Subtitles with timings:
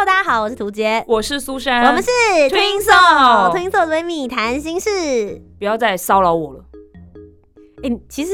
[0.00, 2.08] Hello，大家好，我是涂杰，我是苏珊，我们是
[2.48, 2.90] Twinso
[3.52, 4.88] Twinso 闺蜜谈心事。
[5.58, 6.64] 不要再骚扰我了。
[7.82, 8.32] 哎、其实，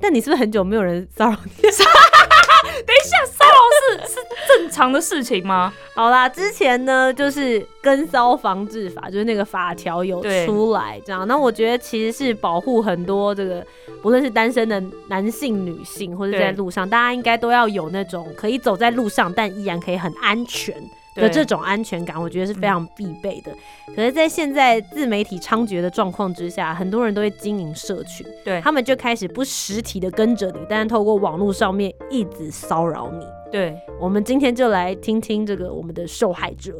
[0.00, 1.50] 但你是不是很久没有人骚扰你？
[1.62, 5.72] 等一下，骚扰是是正常的事情吗？
[5.96, 11.26] 好啦，之前呢就是跟骚防治法，就是那个法条有出来，这样。
[11.26, 13.66] 那我觉得其实是保护很多这个，
[14.00, 20.72] 不论是单身的男性、女性，或者在路上，大家应该都要有那种可以走在路上，但依然可以很安全。
[21.20, 23.52] 的这种安全感，我觉得是非常必备的。
[23.94, 33.24] 可是，在现在自媒体猖獗的状况之下，很多人都会经营社群，对他们就开始不实体的跟着你，但是透过网络上面一直骚扰你。
[33.50, 36.72] 对，我们今天就来听听这个我们的受害者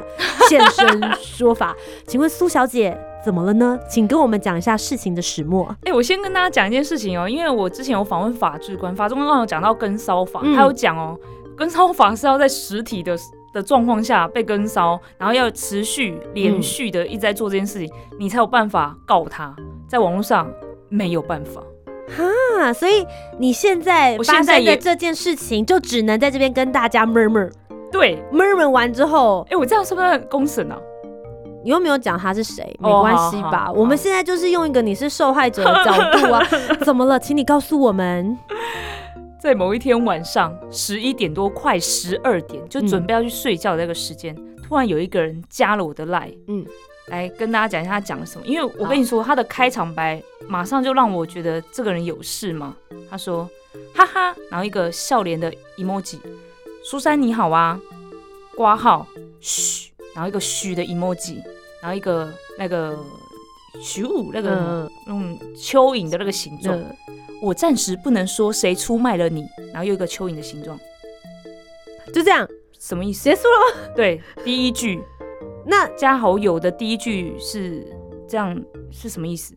[0.49, 0.87] 现身
[1.21, 1.75] 说法。
[2.07, 3.77] 请问苏小姐怎么了呢？
[3.89, 5.75] 请跟我们讲一下事情的始末。
[5.83, 11.19] 哎、我先跟大家讲一件事情哦、因为我之前有访问法制官，法制官有讲到跟骚法，嗯他有讲哦、
[11.57, 13.17] 跟骚法是要在实体的
[13.53, 19.55] 的状况下被跟骚，然后要持续连续的一直在做这件事情，你才有办法告他。
[19.89, 20.49] 在网络上
[20.89, 21.61] 没有办法，
[22.17, 23.05] 哈，所以
[23.39, 27.51] 你现在我发生的这件事情，就只能在这边跟大家 murmur
[27.91, 28.23] 对。
[28.33, 30.79] murmur 完之后，哎、我这样是不是很公审啊？
[31.63, 33.71] 你又没有讲他是谁，没哦关系吧？
[33.75, 36.43] 我们现在就是用一个你是受害者的角度啊，
[36.83, 37.19] 怎么了？
[37.19, 38.39] 请你告诉我们。
[39.41, 46.67] 在某一天晚上十一点多，快十二点，就准备要去睡觉的那个时间，突然有一个人加了我的 line，嗯，
[47.07, 48.47] 来跟大家讲一下他讲了什么。
[48.47, 52.77] 因为我跟你说，他的开场白马上就让我觉得这个人有事嘛。
[53.09, 53.49] 他说
[53.97, 56.19] ：“哈哈”，然后一个笑脸的 emoji，
[56.85, 57.81] 苏珊你好啊，
[58.55, 59.07] 挂号，
[59.41, 61.37] 嘘，然后一个嘘的 emoji，
[61.81, 62.95] 然后一个那个
[63.83, 66.79] 咻那个嗯嗯蚯蚓的那个形状。
[67.43, 70.79] 嗯我暂时不能说谁出卖了你，然后又一个蚯蚓的形状，
[72.13, 72.47] 就这样
[72.79, 73.25] 什么意思？
[73.25, 73.93] 结束了吗？
[73.97, 75.03] 对，第一句
[75.67, 77.87] 那加好友的第一句是
[78.29, 79.55] 这样，是什么意思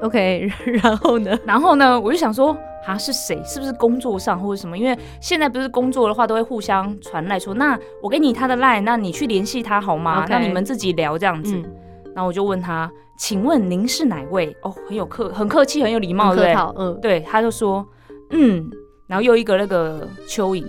[0.00, 0.50] ？OK，
[0.82, 1.38] 然后呢？
[1.44, 2.56] 然后呢，我就想说，
[2.86, 3.42] 啊是谁？
[3.44, 4.78] 是不是工作上或者什么？
[4.78, 11.56] 因为现在不是工作的话，都会互相传来说，那我给你他的 line，那你去联系他好吗那你们自己聊这样子。
[11.56, 11.64] 嗯，
[12.16, 14.56] 然后我就问他，请问您是哪位？
[14.62, 16.82] 哦，很有客，很客气，很有礼貌，对不对？
[16.82, 17.86] 嗯，对，他就说，
[18.30, 18.70] 嗯，
[19.06, 20.64] 然后又一个那个蚯蚓，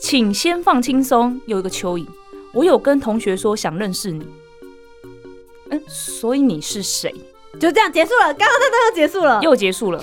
[0.00, 2.06] 请先放轻松，又一个蚯蚓，
[2.54, 4.26] 我有跟同学说想认识你，
[5.68, 7.14] 嗯，所以你是谁？
[7.60, 8.32] 就这样结束了。
[8.32, 9.38] 刚刚那段就结束了。
[9.42, 10.02] 又结束了。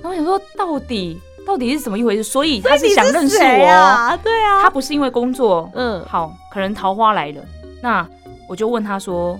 [0.00, 2.22] 然后我想说，到底到底是怎么一回事？
[2.22, 4.16] 所以他是想认识我，啊？
[4.16, 7.44] 对啊，他不是因为工作，嗯好，可能桃花来了，
[7.82, 8.08] 那
[8.48, 9.38] 我就问他说。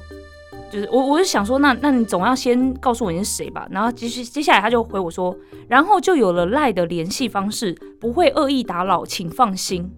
[0.71, 3.67] 就是我，我就想说，那那你总要先告诉我你是谁吧。
[3.71, 5.35] 然后接续接下来他就回我说，
[5.67, 9.91] 然后就有了赖的联系方式，不会恶意打扰，请放心。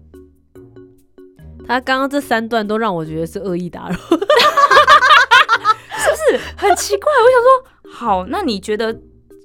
[1.67, 3.95] 他刚刚这三段都让我觉得是恶意打扰。
[3.99, 4.09] 是
[6.09, 8.97] 不是很奇怪，我想说，好，那你觉得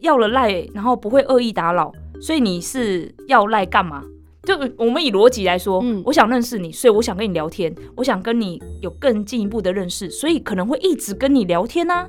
[0.03, 4.05] 要了赖，然后不会恶意打扰，所以你是要赖干嘛？
[4.47, 12.09] 就我们以逻辑来说，嗯我想认识你，所以我想跟你聊天，我想跟你有更进一步的认识，所以可能会一直跟你聊天啊。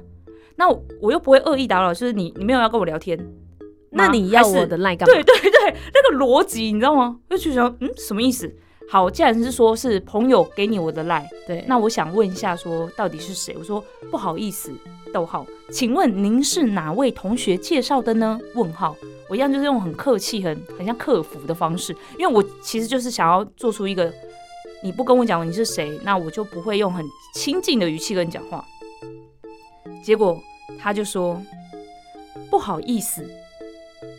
[0.55, 3.17] 那我我又不会恶意打扰，就是你你没有要跟我聊天，
[3.89, 5.13] 那你要我的赖干嘛？
[5.13, 7.17] 对对对，那个逻辑你知道吗？
[7.29, 8.55] 我就觉得嗯什么意思？
[8.89, 13.53] 好，既然是说是朋友给你我的赖，对，那我想问一下，说到底是谁？
[13.57, 14.71] 我说不好意思，
[15.13, 18.39] 逗号，请问您是哪位同学介绍的呢？
[18.55, 18.95] 问号，
[19.27, 24.09] 我一样就是用很客气、很很像客服的方式，因为我其实就是想要做出一个，
[24.81, 28.63] 你不跟我讲你是谁，那我就不会用很亲近的语气跟你讲话。
[30.01, 30.41] 结果
[30.79, 31.41] 他就说
[32.49, 33.29] 不好意思，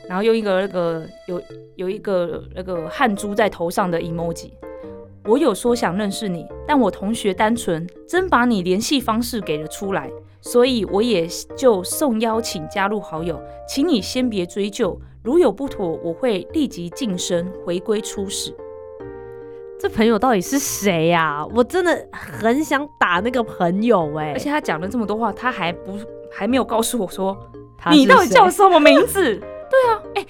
[0.08, 1.43] 然后用一个那个有
[1.76, 4.50] 有一个那个汗珠在头上的 emoji。
[5.25, 10.10] 我有说想认识你，但我同学单纯，真把你联系方式给了出来，
[10.40, 13.38] 所以我也就送邀请加入好友，
[13.69, 18.55] 请你先别追究，如有不妥，我会立即晋升回归初始。
[19.78, 25.93] 这朋友到底是谁呀、我真的很想打那个朋友哎、而且他讲了这么多话，他还不
[26.32, 27.37] 还没有告诉我说
[27.90, 29.38] 你到底叫什么名字？
[29.70, 30.26] 对啊，哎、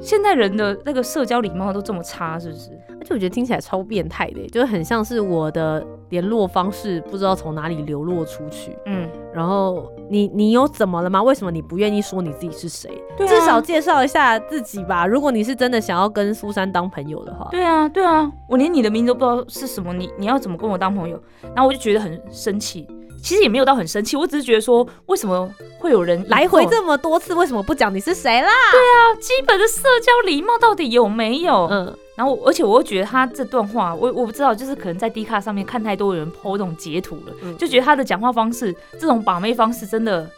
[0.00, 2.70] 现在人的那个社交礼貌都这么差，是不是？
[3.00, 11.22] 而且我觉得听起来超变态的，就是很像是我的联络方式不知道从哪里流落出去，嗯，然后你你有怎么了吗？
[11.22, 12.90] 为什么你不愿意说你自己是谁？
[13.16, 15.06] 对啊至少介绍一下自己吧。
[15.06, 21.20] 如果你是真的想要跟苏珊当朋友的话，对啊，对啊，我连你的名字都不知道是什么，你你要怎么跟我当朋友？
[21.54, 22.86] 然后我就觉得很生气。
[23.22, 25.48] 其实也没有到很生气，我只是觉得说，为什么
[25.78, 28.48] 会有人来回这么多次，为什么不讲你是谁啦？
[28.72, 31.66] 对啊基本的社交礼貌到底有没有？
[31.70, 40.28] 嗯，然后，而且我又觉得他这段话，我我不知道，就是可能在 D 卡上面看太多人 PO 这种截图了，嗯就觉得他的讲话方式，这种把妹方式真的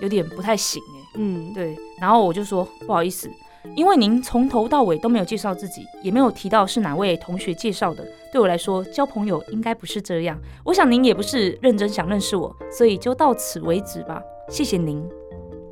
[0.00, 1.08] 有点不太行哎。
[1.18, 3.30] 嗯，对，然后我就说不好意思，
[3.74, 10.38] 因为您从头到尾都没有介绍自己，也没有提到是哪位同学介绍的，对我来说交朋友应该不是这样。
[10.64, 14.22] 我想您也不是认真想认识我，所以就到此为止吧。
[14.48, 15.06] 谢谢您。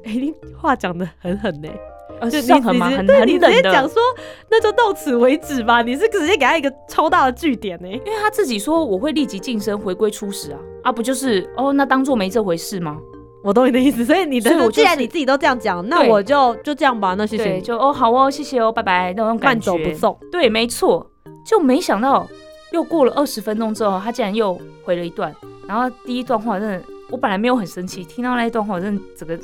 [0.05, 1.69] 哎、你话讲的很狠呢、
[2.21, 2.91] 呃，就你上很吗？
[2.91, 3.27] 很很冷的。
[3.27, 3.97] 直接讲说，
[4.51, 5.81] 那就到此为止吧。
[5.81, 11.73] 你是直接给他一个超大的据点呢、因为他自己说我会立即晋升回归初始啊啊，不就是哦？
[11.73, 12.99] 那当做没这回事吗？
[13.45, 17.15] 我懂你的意思，所以你的既然你自己都这样讲，那我就就这样吧。
[17.15, 19.61] 那谢谢，你，就哦好哦，谢谢哦，拜拜那种感慢。
[19.61, 20.19] 走不送。
[20.33, 21.07] 对，没错，
[21.47, 22.27] 就没想到
[22.73, 25.35] 又过了二十分钟之后，他竟然又回了一段。
[25.69, 29.39] 然后第一段话真的，我本来没有很生气，听到那一段话，我真的整个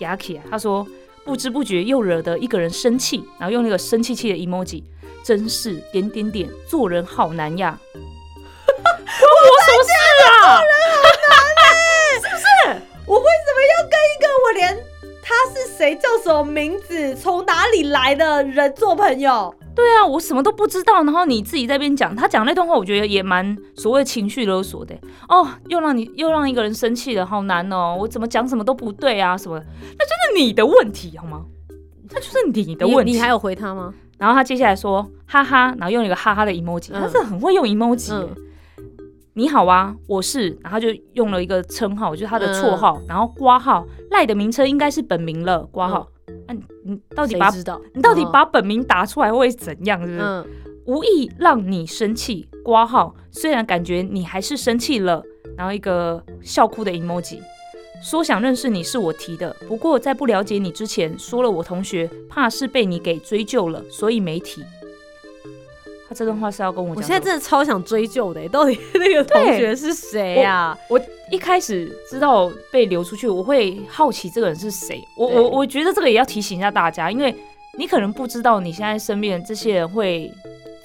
[0.00, 0.42] 牙起来。
[0.50, 0.84] 他说
[1.24, 4.82] 不知不觉又惹得一个人生气，然后用那个生气气的 emoji，
[5.24, 7.78] 真是点点点，做人好难呀。
[8.66, 9.90] 关我什么事
[10.42, 10.60] 啊？
[13.90, 14.76] 跟一个我连
[15.22, 19.54] 他是谁、叫什么名字、从哪里来的人做朋友？
[19.74, 24.94] 对啊，我什么都不知道，然后你自己在那边讲，他讲那段话，我觉得也蛮所谓情绪勒索的
[25.28, 29.66] 哦，又让你又让一个人生气了，好难哦，我怎么讲什么都不对啊什么的，
[29.98, 31.44] 那就是你的问题好吗？
[32.10, 33.12] 那就是你的问题。
[33.12, 33.92] 你还有回他吗？
[34.16, 38.14] 然后他接下来说哈哈，然后用一个哈哈的 emoji，、嗯他是很会用 emoji
[39.38, 46.08] 你好啊，我是，然后就用了一个称号，就是他的绰嗯号，然后挂号赖的名称应该是本名了，挂号。
[46.48, 47.78] 那、你你到底把谁知道？
[47.92, 50.00] 你到底把本名打出来会怎样？
[50.00, 50.20] 是不是？
[50.20, 50.46] 嗯
[50.86, 53.14] 无意让你生气，挂号。
[53.30, 55.22] 虽然感觉你还是生气了，
[55.54, 57.40] 然后一个笑哭的 emoji，
[58.00, 64.62] 说想认识你是我提的，不过在不了解你之前，说了我同学怕是被你给追究了，所以没提。
[66.08, 71.00] 他这段话是要跟我讲，我现在真的超想追究的、欸到底 那个同学是谁呀、我
[71.30, 75.02] 一开始知道被流出去，我会好奇这个人是谁。
[75.16, 77.34] 我我我觉得这个也要提醒一下大家，因为
[77.78, 80.32] 你可能不知道你现在身边这些人会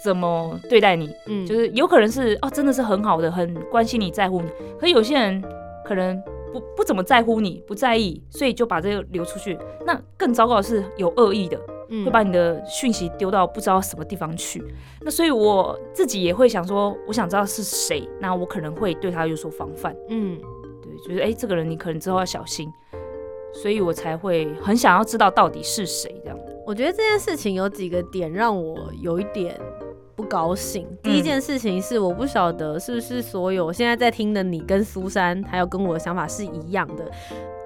[0.04, 4.50] 怎么对待你，嗯，就是有可能是哦，真的是很好的，很关心你、在乎你。
[4.80, 5.44] 可有些人
[5.86, 6.20] 可能
[6.52, 9.58] 不不怎么在乎你，不在意，所以就把这个流出去。
[9.86, 11.60] 那更糟糕的是有恶意的，
[11.92, 14.64] 嗯会把你的讯息丢到不知道什么地方去。
[15.02, 19.96] 那所以我自己也会想说，我想知道是谁，那我可能会对他有所防范。
[20.10, 20.40] 嗯
[20.82, 22.72] 对，就是哎、诶这个人你可能之后要小心，
[23.54, 26.40] 所以我才会很想要知道到底是谁这样。
[26.66, 29.60] 我觉得这件事情有几个点让我有一点
[30.16, 30.88] 不高兴。
[31.02, 37.12] 第一件事情是，我不晓得是不是所有现在在听的你跟苏珊，还有跟我的想法是一样的。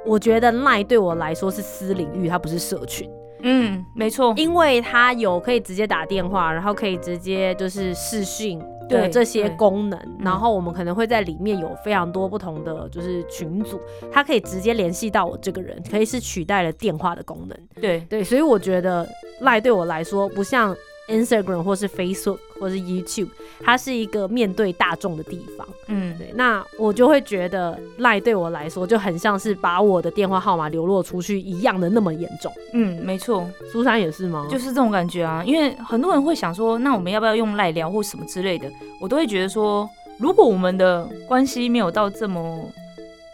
[0.06, 3.10] 我觉得赖对我来说是私领域，它不是社群，
[3.48, 13.80] 嗯，没错，因为它有可以直接打电话，然后可以直接就是视讯的对这些功能，然后我们可能会在里面有非常多不同的就是群组，
[14.12, 17.58] 它可以直接联系到我这个人，可以是取代了电话的功能。
[17.80, 19.08] 对，对，所以我觉得
[19.42, 20.76] 赖对我来说不像
[21.08, 23.30] Instagram 或是 Facebook 或是 YouTube，
[23.62, 25.68] 它是一个面对大众的地方。
[25.88, 32.52] 嗯，对，那我就会觉得赖对我来说就很像是把我的电话号码流落出去一样的那么严重。
[32.74, 33.48] 嗯，没错。
[33.72, 34.48] 苏珊也是吗？
[34.50, 42.68] 就是这种感觉啊，因为很多人会想说，那我们要不要用赖聊或什么之类的，我都会觉得说，如果我们的关系没有到这么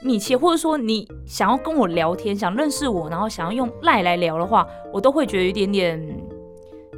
[0.02, 6.00] 密切，或者说你想要跟我聊天，想认识我，然后想要用赖来聊的话，我都会觉得有一点点，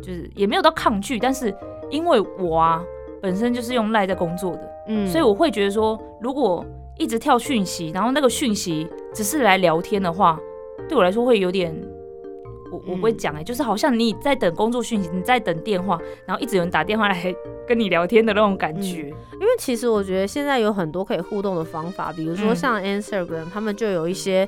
[0.03, 1.55] 就是也没有到抗拒，但是
[1.89, 2.83] 因为我啊
[3.21, 6.65] 本身就是用赖在工作的，嗯所以我会觉得说，如果
[6.97, 10.37] 一直跳讯息，然后那个讯息只是来聊天的话，
[10.87, 11.73] 对我来说会有点，
[12.71, 17.35] 我我不会嗯讲哎、就是好像你在等工作讯息，你在等电话，然后一直有人打电话来
[17.67, 19.03] 跟你聊天的那种感觉。
[19.39, 24.47] 因为其实我觉得现在有很多可以互动的方法，比如说嗯像 Instagram，、他们就有一些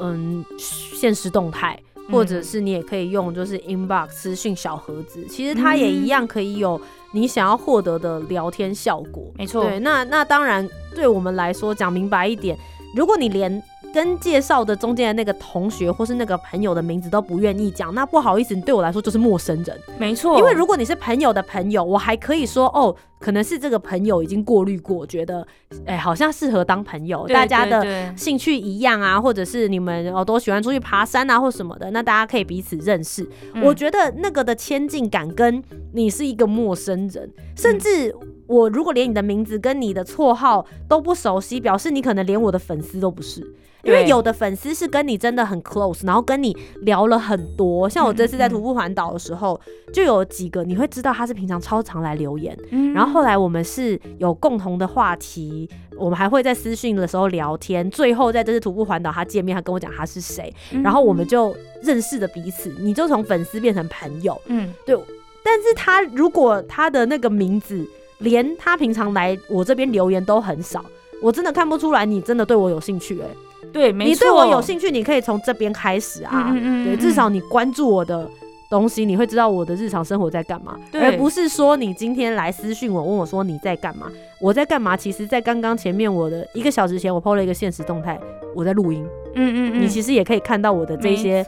[0.00, 1.78] 嗯现实动态，
[2.10, 6.80] 或者嗯是你也可以用就是 inbox 私讯小盒子，其实它也一嗯样可以有
[7.12, 9.24] 你想要获得的聊天效果。
[9.36, 12.56] 没错，对，那那当然对我们来说讲明白一点，
[12.94, 13.62] 如果你连
[13.96, 19.80] 跟介绍的中间的那个同学或是那个朋友的名字都不愿意讲，那不好意思，你对我来说就是陌生人。
[19.98, 25.46] 没错，因为如果你是朋友的朋友，我还可以说哦，可能是这个朋友已经过滤过，觉得
[25.86, 33.26] 哎好像适合当朋友，对大家的兴趣一样啊，或者是你们哦都喜欢出去爬山啊或什么的，那大家可以彼此认识。
[33.54, 35.62] 嗯我觉得那个的亲近感跟
[35.94, 38.14] 你是一个陌生人，甚至
[38.46, 43.40] 我如果连你的名字跟你的绰号都不熟悉，表示你可能连我的粉丝都不是。
[43.86, 47.88] 因为有的粉丝是跟你真的很 close，然后跟你聊了很多。
[47.88, 49.58] 像我这次在徒步环岛的时候，
[49.92, 57.88] 就有几个你会知道他是平常超常来留言，嗯然后后来我们是有共同的话题，我们还会在私讯的时候聊天。
[57.90, 64.40] 最后在这次徒步环岛，他见面，他跟我讲他是谁，嗯然后我们就认识了彼此，你就从粉丝变成朋友。
[64.46, 64.96] 嗯对
[65.44, 67.86] 但是他如果他的那个名字，
[68.18, 70.84] 连他平常来我这边留言都很少，
[71.22, 73.26] 我真的看不出来你真的对我有兴趣哎、
[73.72, 76.98] 对，没错，你对我有兴趣，你可以从这边开始啊，嗯嗯嗯对，嗯。
[76.98, 78.28] 至少你关注我的。
[78.68, 84.10] 东西你会知道我的日常生活在干嘛，而不是说你今天来私讯我，问我说你在干嘛，
[84.40, 84.96] 我在干嘛。
[84.96, 88.18] 其实，在刚刚前面我的一个小时前，我 PO 了一个现实动态，
[88.56, 91.46] 我在录音，嗯嗯嗯，你其实也可以看到我的这些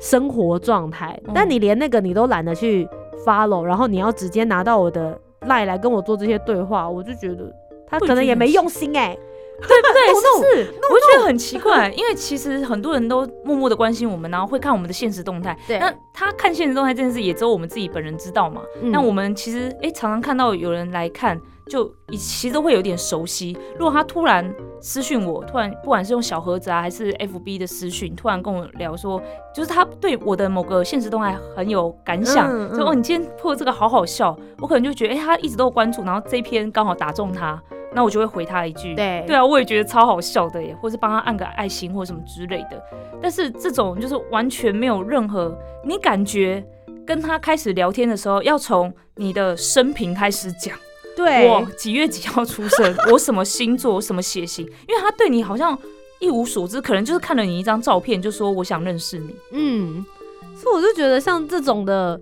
[0.00, 1.32] 生活状态，嗯。
[1.34, 2.88] 但你连那个你都懒得去
[3.26, 7.52] follow，然后你要直接拿到我的赖来跟我做这些对话，我就觉得
[7.84, 9.18] 他可能也没用心哎、
[9.92, 10.74] 对，不是？
[10.90, 15.56] 我觉得很奇怪，因为其实很多人都默默的关心我们，然后会看我们的现实动态。
[15.66, 18.62] 对那他看现实动态这件事，也只有我们自己本人知道嘛。
[18.82, 21.38] 嗯那我们其实哎、常常看到有人来看，
[21.68, 23.56] 就其实都会有点熟悉。
[23.78, 29.20] 如果他突然私讯我，突然不管是用小盒子啊，还是 FB 的私讯，突然跟我聊说，
[29.54, 37.60] 就是他对我的某个现实动态很有感想，嗯嗯说哦你今天破这个好好笑，我可能就觉得哎、他一直都有关注，然后这一篇刚好打中他，
[37.92, 39.24] 那我就会回他一句，对。
[39.26, 42.82] 对啊，我也觉得超好笑的耶，或是帮他按个爱心或什么之类的。
[43.20, 46.64] 但是这种就是完全没有任何，你感觉
[47.06, 50.76] 跟他开始聊天的时候，要从你的生平开始讲，
[51.16, 51.48] 对。
[51.48, 55.76] 我几月几号出生，我什么星座，我什么血型，因为他对你好像
[56.20, 60.04] 一无所知，可能就是看了你一张照片就说我想认识你，嗯，
[60.54, 62.20] 所以我就觉得像这种的，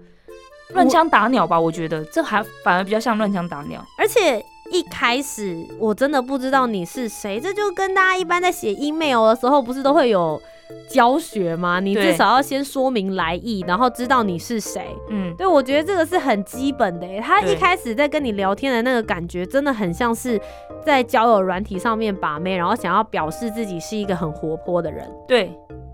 [0.71, 3.85] 乱枪打鸟吧，我觉得这还反而比较像乱枪打鸟。
[3.99, 10.41] 而且一开始我真的不知道你是谁，这就跟大家一般在写 email 的时候，不是都会有
[10.89, 11.81] 教学吗？
[11.81, 14.87] 你至少要先说明来意，然后知道你是谁。
[15.09, 17.21] 嗯，对，我觉得这个是很基本的耶。
[17.21, 20.41] 他一开始在跟你聊天的那个感觉，真的很像是
[20.85, 25.11] 在交友软体上面把妹，然后想要表示自己是一个很活泼的人。
[25.27, 25.45] 对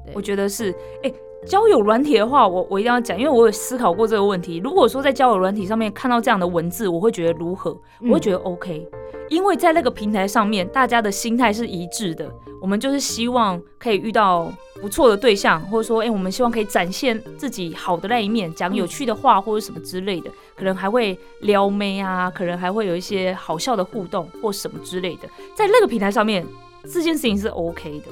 [0.05, 0.75] 对，我觉得是。
[1.05, 1.13] 哎、
[1.47, 4.59] 交友软体的话，我我一定要讲，因为我有思考过这个问题。
[4.65, 7.71] 如果说在交友软体上面看到这样的文字，我会觉得如何？
[8.01, 8.89] 嗯我会觉得 OK，、
[9.29, 12.31] 因为在那个平台上面，大家的心态是一致的。
[12.61, 25.29] 我们就是希望可以遇到不错的对象，或者说，哎、我们希望可以展现自己好的那一面，讲有趣的话或者什么之类的，可能还会撩妹啊，可能还会有一些好笑的互动或什么之类的。
[25.55, 26.47] 在那个平台上面，
[26.91, 28.07] 这件事情是 OK 的。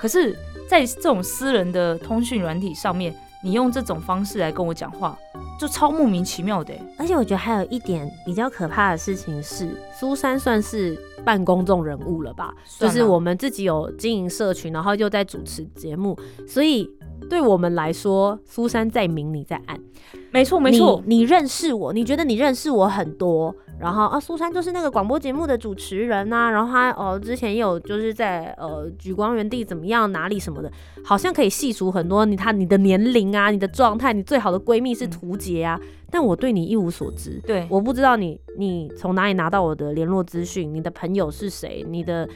[0.00, 0.36] 可是，
[0.68, 5.16] 在这种私人的通讯软体上面，你用这种方式来跟我讲话，
[5.58, 6.82] 就超莫名其妙的欸。
[6.98, 9.68] 而且我觉得还有一点比较可怕的事情是，
[9.98, 12.54] 苏珊算是半公众人物了吧？
[12.78, 16.18] 就是我们自己有经营社群，然后又在主持节目，
[16.48, 16.88] 所以
[17.28, 19.78] 对我们来说，苏珊在明，你在暗。
[20.30, 30.70] 没错，没错，你，认识我，你觉得你认识我很多，然后啊，苏珊就是那个广播节目的主持人呐、然后他呃之前也有就是在呃举光原地怎么样哪里什么的，
[31.04, 35.80] 好像可以细数很多你她你的年龄啊，你的状态，你最好的闺蜜是图杰啊，
[36.10, 42.28] 但我对你一无所知，对，我不知道你你从哪里拿到我的联络资讯，你的朋友是谁，你的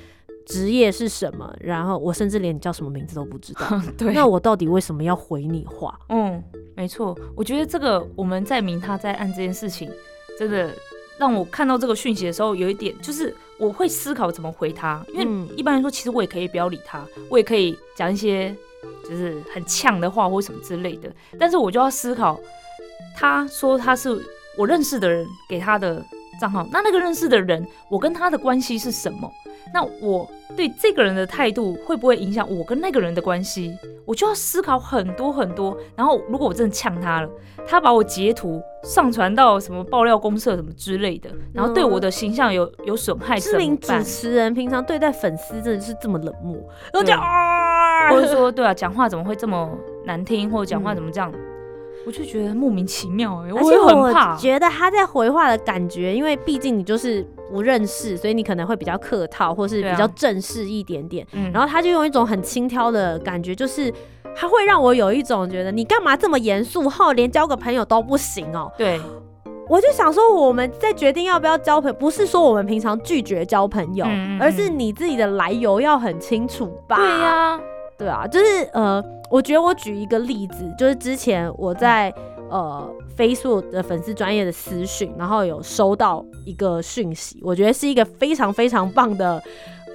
[0.50, 5.98] 职业是什么，然后我甚至连你叫什么名字都不知道， 对，那我到底为什么要回你话？
[6.08, 6.42] 嗯，
[6.74, 9.88] 没错，我觉得这个我们在明他在暗这件事情，
[10.36, 10.74] 真的
[11.18, 15.48] 让我看到这个讯息的时候，有一点就是我会思考怎么回他，因为嗯。
[15.56, 18.54] 一般来说，其实我也可以不要理他，我也可以讲一些
[19.04, 22.40] 就是很呛的话或什么之类的，但是我就要思考，
[23.16, 24.20] 他说他是
[24.58, 26.04] 我认识的人给他的
[26.40, 29.30] 账号，那那个认识的人，我跟他的关系是什么？
[29.72, 33.76] 那我对这个人的态度会不会影响我跟那个人的关系？
[34.04, 35.76] 我就要思考很多很多。
[35.94, 37.30] 然后，如果我真的呛他了，
[37.68, 43.92] 他把我截图上传到什么爆料公社什么之类的，然后对我的形象有有损害，知名主？
[44.02, 46.56] 持人平常对待粉丝真的是这么冷漠，
[46.92, 49.70] 然后就对啊， 或者说，对啊，讲话怎么会这么
[50.04, 51.32] 难听，或者讲话怎么这样？
[52.10, 54.36] 我就觉得莫名其妙哎、而且我也很我怕。
[54.36, 61.24] 觉得他在回话的感觉，因为毕竟你就是不认识，所以你可能会比较客套，或是比较正式一点点。
[61.30, 63.94] 嗯然后他就用一种很轻佻的感觉，就是
[64.34, 68.72] 他会让我有一种觉得你干嘛这么严肃，后连交个朋友都不行哦。
[68.76, 69.00] 对，
[69.68, 76.96] 我就想说，我们在决定要不要交朋友，不是说我们平常拒绝交朋友，嗯嗯嗯而是你自己的来由要很清楚吧？
[76.96, 77.60] 对呀、
[78.00, 82.10] 对啊，就是呃，我觉得我举一个例子，就是之前我在
[82.48, 89.42] 呃飞速的粉丝专业的私讯，然后有收到一个讯息，我觉得是一个非常非常棒的。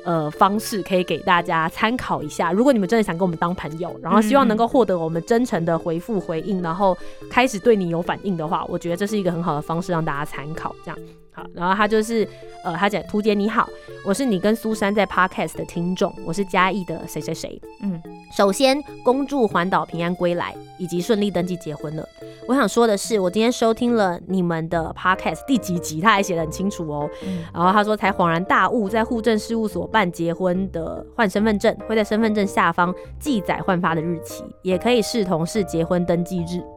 [0.05, 2.51] 呃，方式可以给大家参考一下。
[2.51, 6.95] 如果你们真的想跟我们当朋友，然后希望能够获得我们真诚的回复回应，然后
[7.29, 10.75] 开始对你有反应的话，我觉得这是一个很好的方式让大家参考。
[10.85, 10.97] 这样
[11.31, 12.25] 好，然后他就是
[12.63, 13.67] 呃，他讲图姐你好，
[14.05, 17.61] 我是你跟苏珊在 Podcast 的听众，我是嘉义的谁谁谁。
[17.81, 18.01] 嗯，
[18.37, 22.07] 首先，恭祝环岛平安归来，以及顺利登记结婚了。
[22.47, 27.09] 我想说的是，我今天收听了你们的 podcast 第几集，他还写的很清楚哦。
[27.25, 36.74] 嗯然后他说才恍然大悟，在户政事务所办结婚的换身份证，会在身份证下方记载换发的日期，也可以视同是结婚登记日。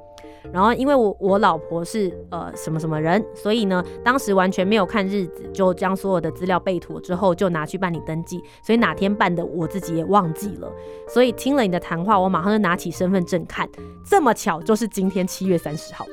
[0.52, 10.72] 然后因为我我老婆是呃什么什么人，所以呢当时完全没有看日子，就将所有的资料备妥之后就拿去办理登记，所以哪天办的我自己也忘记了。
[11.08, 13.68] 所以听了你的谈话，我马上就拿起身份证看，
[14.04, 16.06] 这么巧就是今天七月三十号。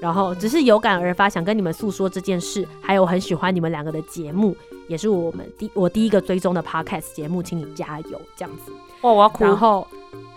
[0.00, 4.56] 然后只是有感而发，想跟你们诉说这件事，还有很喜欢你们两个的节目，
[4.88, 8.72] 也是我们第我第一个追踪的 podcast 节目，请你加油这样子。
[9.02, 9.54] 哇，我要哭然。
[9.54, 9.86] 后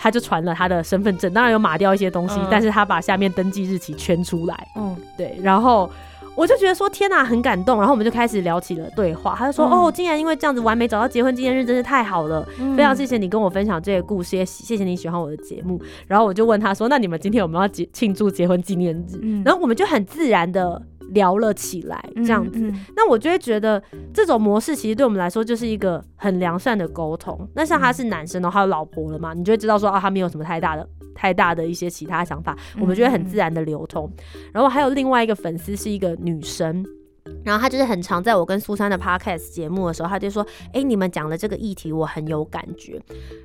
[0.03, 5.89] 他就传了他的身份证，当然有码掉一些东西，嗯但是他把下面登记日期圈出来，嗯，对，然后。
[6.35, 9.35] 我就觉得说天哪，很感动，然后我们就开始聊起了对话。
[9.37, 12.43] 他就说：“嗯哦，竟然因为这样子完美找到结婚纪念日，真是太好了。
[12.59, 15.79] 嗯非常谢谢你跟我分享这个故事，也谢谢你喜欢我的节目。
[16.07, 20.81] 然后我就问他说：“那你们今天有没有要结庆祝结婚纪念日？”嗯然后我们就很自然的
[21.13, 22.59] 聊了起来，这样子。
[22.59, 23.81] 嗯那我就会觉得
[24.13, 27.47] 这种模式其实对我们来说就是一个很良善的沟通。
[27.55, 34.11] 那像他是男生，然后他有老婆了嘛，你就会知道说啊，他没有什么太大的太大的一些其他想法，我们就会很自然的流通。
[34.51, 36.85] 然后还有另外一个粉丝是一个女生。
[37.43, 43.01] 然后他就是很常在我跟苏珊的 podcast 节目的时候，他就说：“哎、你们讲的这个议题我很有感觉。”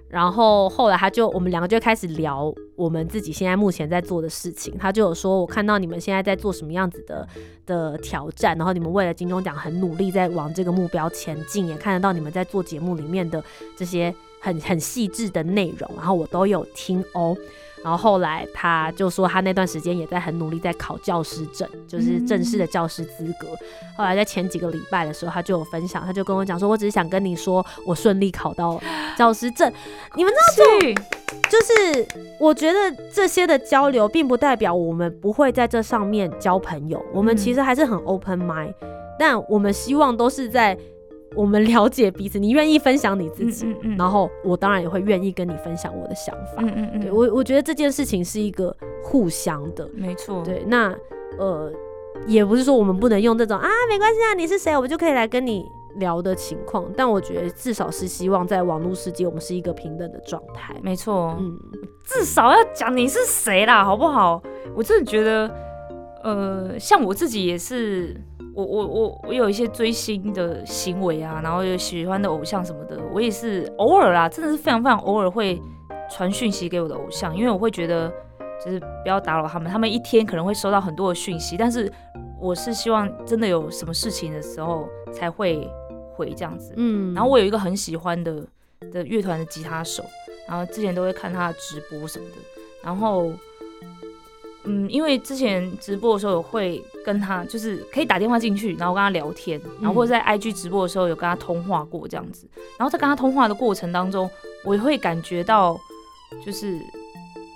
[0.09, 4.77] 然后后来他就我们两个就开始聊我们自己现在目前在做的事情。
[4.79, 7.27] 他就有说：“我看到你们现在在做什么样子的
[7.67, 13.43] 的挑战，然后你们为了金钟奖很努力在往这个目标前进，也看得到你们在做节目里面的
[13.77, 17.37] 这些很很细致的内容，然后我都有听哦。
[17.89, 23.49] 然后后来他就说他那段时间也在很努力在考教师证，就是正式的教师资格。
[23.97, 28.79] 后来在前几个礼拜的时候，他就有分享，他就跟我讲说，我只是想跟你说，我顺利考到
[29.17, 29.73] 教师证。
[30.17, 30.95] 你们知道去，
[31.49, 32.07] 就是
[32.39, 32.79] 我觉得
[33.11, 38.75] 这些的交流，并不代表我们不会在这上面交朋友，我们嗯其实还是很 open mind，、
[39.19, 40.77] 但我们希望都是在
[41.39, 46.55] 我们了解彼此，你愿意分享你自己，嗯嗯然后我当然也会愿意跟你分享我的想法。
[46.59, 49.89] 嗯嗯嗯，对我，我觉得这件事情是一个互相的。
[49.95, 50.93] 没错，对，那
[51.39, 51.73] 呃，
[52.27, 56.85] 也不是说我们不能用这种啊，没关系啊，你是谁，我们就可以来跟你聊的情况。
[56.97, 60.75] 但我觉得至少是希望在网络世界，我们是一个平等的状态。
[60.83, 61.57] 没错，嗯，
[62.05, 64.43] 至少要讲你是谁啦，好不好？
[64.75, 65.49] 我真的觉得，
[66.25, 68.21] 呃，像我自己也是，
[68.59, 75.63] 我我我我有一些追星的行为啊，然后有喜欢的偶像什么的，我也是偶尔啦，真的是非常非常偶尔会
[76.11, 78.13] 传讯息给我的偶像，因为我会觉得
[78.65, 81.89] 就是不要打扰他们，他们一天可能会收到很多的讯息，但是
[82.41, 85.65] 我是希望真的有什么事情的时候才会
[86.17, 86.75] 回这样子。
[86.77, 88.45] 嗯，然后我有一个很喜欢的
[88.91, 90.03] 的乐团的吉他手，
[90.49, 92.37] 然后之前都会看他的直播什么的，
[92.83, 93.31] 然后。
[94.65, 102.47] 嗯，因为之前直播的时候有会跟他，就是可以打电话进去，然后跟他聊天，然后或者在 IG 直播的时候有跟他通话过这样子。
[102.79, 104.29] 然后在跟他通话的过程当中，
[104.65, 105.79] 我也会感觉到，
[106.45, 106.79] 就是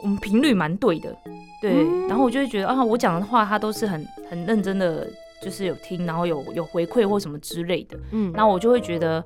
[0.02, 1.14] 我们频率蛮对的，
[1.60, 1.72] 对。
[1.72, 5.06] 嗯然后我就会觉得啊，我讲的话他都是很很认真的，
[5.42, 7.98] 就是有听，然后有有回馈或什么之类的。
[8.12, 9.22] 嗯，那我就会觉得，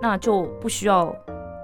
[0.00, 1.14] 那就不需要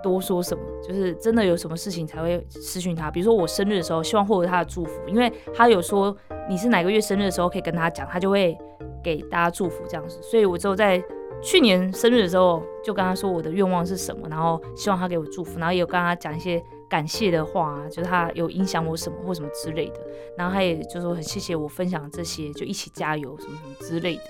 [0.02, 3.10] 多说什么，就是真的有什么事情才会私讯他。
[3.10, 6.16] 比如说我生日的时候，希望获得他的祝福，因为他有说
[6.48, 8.56] 你是哪个月生日的时候可以跟他讲，他就会
[9.02, 10.18] 给大家祝福这样子。
[10.22, 11.02] 所以我只有在
[11.42, 20.00] 去年生日的时候就跟他说我的愿望是什么，然后希望他给我祝福，然后也有跟他讲一些感谢的话啊，就是他有影响我什么或什么之类的。
[20.36, 24.22] 然后他也就说很谢谢我分享这些，就一起加油什么什么之类的。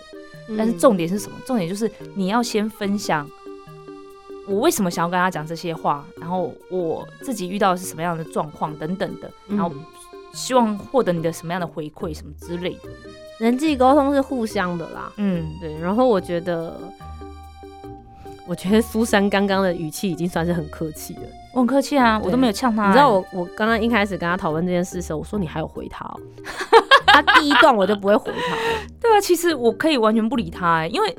[0.57, 1.37] 但是重点是什么？
[1.47, 3.29] 重点就是你要先分享
[4.51, 9.81] 我为什么想要跟他讲这些话，然后我自己遇到的是什么样的状况等等的，然后嗯
[10.33, 12.89] 希望获得你的什么样的回馈什么之类的。
[13.39, 15.79] 人际沟通是互相的啦，嗯，对。
[15.81, 16.79] 然后我觉得，
[18.47, 21.21] 我觉得苏珊刚刚的语气已经算是很客气了。
[21.55, 26.21] 我很客气啊，我都没有呛他、你知道我我刚刚一开始跟他讨论这件事的时候，我说你还有回他、哦，
[27.13, 28.63] 他第一段我就不会回他了。
[29.01, 31.17] 对啊，其实我可以完全不理他、欸，因为，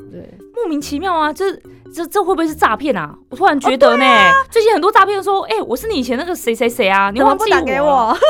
[0.56, 1.52] 莫名其妙啊，这
[1.94, 3.16] 这这会不会是诈骗啊？
[3.30, 4.06] 我突然觉得呢，
[4.50, 8.16] 最近很多诈骗说，哎、我是你以前那个谁谁谁啊，你怎么忘记不打给我？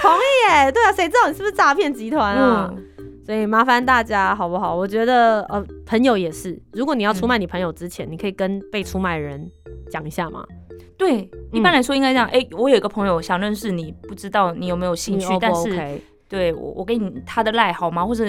[0.00, 2.72] 同意耶，对啊，谁知道你是不是诈骗集团啊？
[2.72, 2.84] 嗯，
[3.26, 4.74] 所以麻烦大家好不好？
[4.76, 9.50] 我觉得呃，朋友也是，如果你要出卖你朋友之前，你可以跟被出卖人
[9.90, 10.44] 讲一下嘛。
[10.96, 12.28] 对，一般来说应该这样。
[12.32, 18.04] 哎、我有一个朋友想认识你，不知道你有没有兴趣但是对我我给你他的赖好吗？
[18.04, 18.24] 或者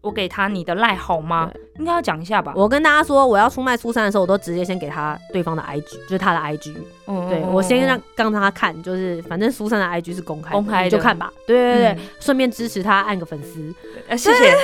[0.00, 1.50] 我给他你的赖好吗？
[1.78, 2.52] 应该要讲一下吧。
[2.54, 6.74] 我跟大家说，我要出卖苏珊的时候，我都直接先给他对方的 IG，就是他的 IG。
[7.06, 11.32] 嗯对我先让让他看，就是反正苏珊的 IG 是公开的公开的就看吧。
[11.46, 13.74] 对对对嗯，顺、便支持他，按个粉丝。
[14.08, 14.54] 呃谢谢。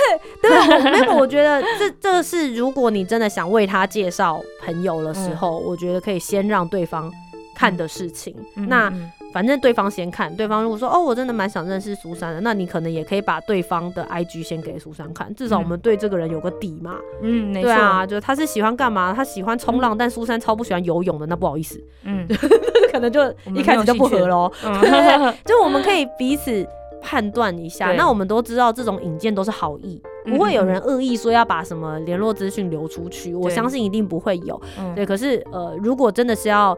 [0.41, 7.11] 对，我没有，我觉得这这个是如果你真的想为他介绍朋友的时候，我觉得可以先让对方
[7.55, 8.35] 看的事情。
[8.55, 9.11] 嗯那嗯。
[9.33, 16.97] 反正对方先看，对方如果说哦，我真的蛮想认识苏珊的，那你可能也可以把对方的 IG 先给苏珊看，至少我们对这个人有个底嘛。
[17.21, 19.13] 嗯，对啊，就是他是喜欢干嘛？
[19.15, 22.27] 他喜欢冲浪，但苏珊超不喜欢游泳的，那不好意思，嗯，
[22.91, 24.51] 可能就一开始就不合喽。
[24.65, 24.73] 嗯。
[25.45, 26.67] 就我们可以彼此
[27.01, 34.61] 判断一下，那我们都知道这种引荐都是好意，嗯不会有人恶意说要把什么联络资讯流出去，我相信一定不会有。
[34.77, 34.93] 嗯。
[34.93, 36.77] 对，可是呃，如果真的是要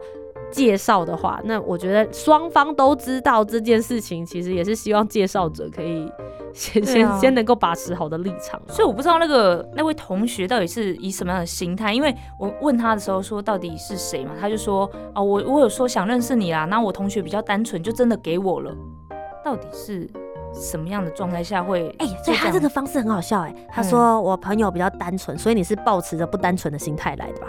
[0.54, 6.08] 介绍的话，那我觉得双方都知道这件事情，其实也是希望介绍者可以
[6.52, 8.70] 先、啊先先能够把持好的立场啊。
[8.70, 18.72] 所以我不知道那个那位同学到底是以什么样的心态，因为我问他的时候说到底是谁嘛，他就说哦，我我有说想认识你啦，那我同学比较单纯，就真的给我了。
[19.44, 20.08] 到底是
[20.54, 21.94] 什么样的状态下会？
[21.98, 27.48] 哎、就所以他这个方式很好笑哎、他说我朋友比较单纯，所以你是抱持着不单纯的心态来的吧？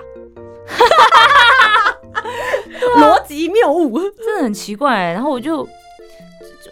[2.96, 4.00] 逻辑谬误。
[4.00, 5.70] 真的很奇怪、然后我就就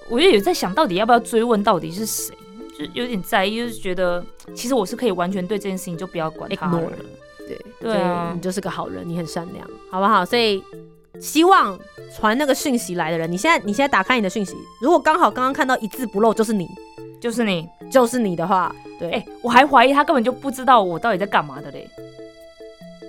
[0.09, 2.33] 我就有在想，到底要不要追问到底是谁，
[2.77, 4.23] 就有点在意，就是觉得
[4.55, 6.81] 其实我是可以完全对这件事情就不要管他了。
[7.45, 10.23] 对对啊你就是个好人，你很善良，好不好？
[10.25, 10.63] 所以
[11.19, 11.77] 希望
[12.15, 16.67] 传那个讯息来的人，你现在你现在打开你的讯息，如果刚好刚刚看到一字不漏就是你，
[17.19, 21.87] 就是你，就是你的话，对，哎、我还怀疑他根本就不知道我到底在干嘛的嘞。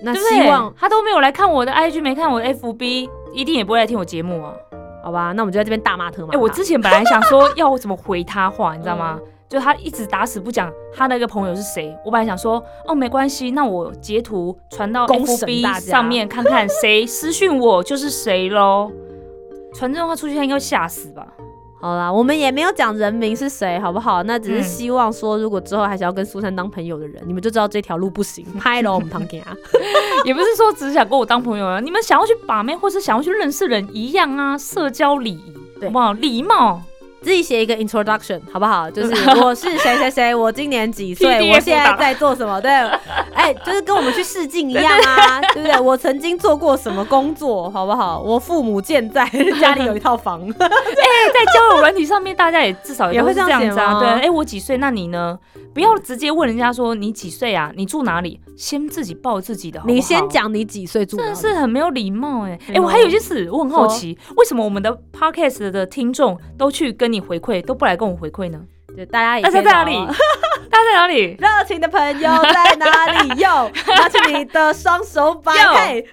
[0.04, 4.54] 那希望他都没有来看我的 IG，没看我的 FB，一定也不会来听我节目啊。
[5.02, 6.38] 好吧，那我们就在这边大骂特骂哎、他。
[6.38, 9.18] 我之前本来想说 要我怎么回他话，你知道吗？
[9.48, 18.90] 就他一直打死不讲他那个朋友是谁，我本来想说哦没关系，那我截图传到 FB 上面看看谁私讯我就是谁喽。
[19.74, 21.26] 传这种话出去，他应该会吓死吧？
[21.84, 24.22] 好啦，我们也没有讲人名是谁，好不好？
[24.22, 29.54] 那只是嗯希望说，如果之后还想要跟苏珊当朋友的人，你们就知道这条路不行，拍了我们旁边啊。
[30.24, 36.14] 也不是说只想跟我当朋友啊，你们想要去把妹或是想要去认识人一样啊，社交礼仪，对好不好？
[36.14, 36.80] 礼貌。
[37.24, 38.90] 自己写一个 introduction 好不好？
[38.90, 42.60] 就是我是谁谁谁，我今年几岁， 我现在在做什么？
[42.60, 42.70] 对，
[43.34, 45.80] 哎、就是跟我们去试镜一样啊，对不对？
[45.80, 48.20] 我曾经做过什么工作，好不好？
[48.20, 49.26] 我父母健在，
[49.60, 50.66] 家里有一套房， 哎
[51.32, 53.98] 在交友软体上面，大家也至少也会这样子啊。
[53.98, 54.76] 对，哎、我几岁？
[54.76, 55.38] 那你呢？
[55.72, 57.72] 不要直接问人家说你几岁啊？
[57.74, 58.38] 你住哪里？
[58.56, 61.28] 先自己报自己的好好你先，讲你几岁住哪里？
[61.34, 68.60] 真的是很没有礼貌哎、哎、嗯我还有一件事，我很好奇，为什么我们的 podcast 的听众都去跟你回馈，都不来跟我回馈呢？
[68.94, 69.92] 对大家也大家在哪里
[70.74, 70.82] 可以找我？
[70.82, 71.36] 大家在哪里？
[71.38, 73.28] 热情的朋友在哪里？
[73.40, 76.02] 哟，拿起你的双手摆开。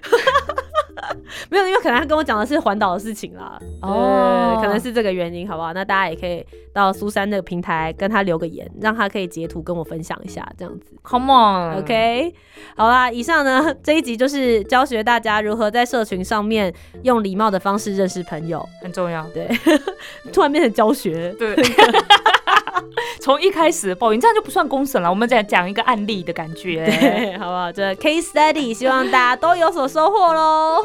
[1.48, 3.58] 没有，因为可能他跟我讲的是环岛的事情啦。
[3.80, 5.72] 哦哦，可能是这个原因，好不好？
[5.72, 10.92] 那大家也可以到苏珊那个平台跟他留个言，让他可以截图跟我分享一下，这样子。
[11.02, 12.32] Come on，OK，
[12.76, 16.72] 好啦，以上呢这一集就是教学大家如何在社群上面
[17.02, 18.64] 用礼貌的方式认识朋友。
[18.80, 19.26] 很重要。
[19.30, 19.48] 对，
[20.32, 21.34] 突然变成教学。
[21.38, 21.56] 对，
[23.20, 25.08] 从一开始的抱怨，这样就不算公审了。
[25.08, 26.84] 我们再讲一个案例的感觉。
[27.00, 27.72] 对，好不好？
[27.72, 30.82] 这 case study，希望大家都有所收获喽。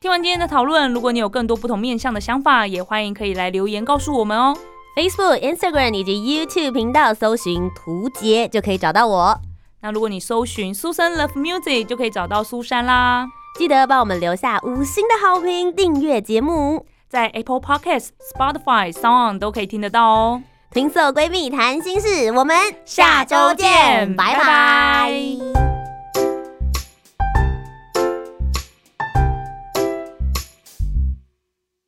[0.00, 4.54] 听完今天的讨论，如果你有更多不同面向的想法，也欢迎可以来留言告诉我们哦。
[4.96, 9.40] Facebook、Instagram 以及 YouTube 频道搜寻“图杰”就可以找到我。
[9.84, 13.26] 那如果你搜寻 Susan Love Music，就可以找到苏珊啦。
[13.58, 16.86] 记得帮我们留下五星的好评，订阅节目。
[17.06, 20.42] 在 Apple Podcast、Spotify、Sound 都可以听得到哦。
[20.72, 25.73] 情色闺蜜谈心事，我们下周见拜拜拜